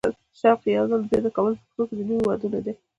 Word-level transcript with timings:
شوق 0.39 0.59
یې 0.65 0.71
یو 0.77 0.85
ځل 0.91 1.01
بیا 1.09 1.19
د 1.23 1.27
کابل 1.35 1.53
په 1.59 1.63
کوڅو 1.67 1.83
کې 1.87 1.95
د 1.97 2.01
نویو 2.09 2.27
وادونو 2.27 2.59
دی. 2.65 2.73